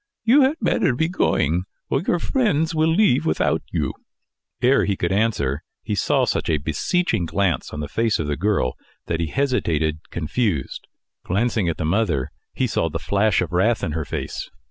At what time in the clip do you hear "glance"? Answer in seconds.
7.27-7.69